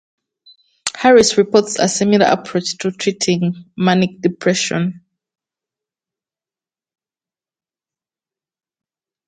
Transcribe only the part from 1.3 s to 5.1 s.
reports a similar approach to treating Manic Depression.